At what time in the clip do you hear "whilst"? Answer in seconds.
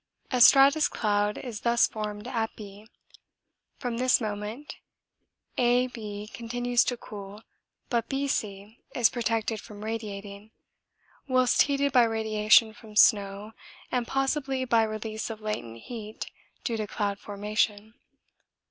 11.27-11.61